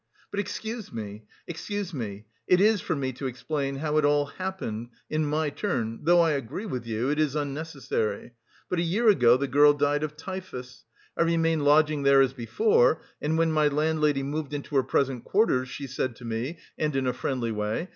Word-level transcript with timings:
"But 0.31 0.39
excuse 0.39 0.91
me, 0.91 1.25
excuse 1.45 1.93
me. 1.93 2.25
It 2.47 2.59
is 2.59 2.81
for 2.81 2.95
me 2.95 3.13
to 3.13 3.27
explain... 3.27 3.75
how 3.75 3.97
it 3.99 4.03
all 4.03 4.25
happened... 4.25 4.89
In 5.11 5.27
my 5.27 5.51
turn... 5.51 5.99
though 6.01 6.21
I 6.21 6.31
agree 6.31 6.65
with 6.65 6.87
you... 6.87 7.09
it 7.11 7.19
is 7.19 7.35
unnecessary. 7.35 8.31
But 8.67 8.79
a 8.79 8.81
year 8.81 9.09
ago, 9.09 9.37
the 9.37 9.47
girl 9.47 9.73
died 9.75 10.01
of 10.01 10.17
typhus. 10.17 10.85
I 11.15 11.21
remained 11.21 11.65
lodging 11.65 12.01
there 12.01 12.21
as 12.21 12.33
before, 12.33 13.03
and 13.21 13.37
when 13.37 13.51
my 13.51 13.67
landlady 13.67 14.23
moved 14.23 14.55
into 14.55 14.75
her 14.75 14.81
present 14.81 15.23
quarters, 15.23 15.69
she 15.69 15.85
said 15.85 16.15
to 16.15 16.25
me... 16.25 16.57
and 16.79 16.95
in 16.95 17.05
a 17.05 17.13
friendly 17.13 17.51
way... 17.51 17.89